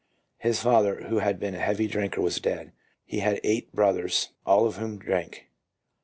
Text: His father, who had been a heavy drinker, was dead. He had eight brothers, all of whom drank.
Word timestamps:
His 0.39 0.59
father, 0.59 1.03
who 1.09 1.19
had 1.19 1.39
been 1.39 1.53
a 1.53 1.59
heavy 1.59 1.85
drinker, 1.85 2.21
was 2.21 2.39
dead. 2.39 2.71
He 3.05 3.19
had 3.19 3.39
eight 3.43 3.71
brothers, 3.71 4.29
all 4.47 4.65
of 4.65 4.77
whom 4.77 4.97
drank. 4.97 5.51